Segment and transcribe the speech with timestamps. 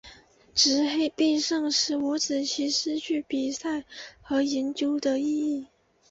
[0.55, 3.83] 执黑必胜使五子棋失去了比赛
[4.23, 5.67] 和研究的意义。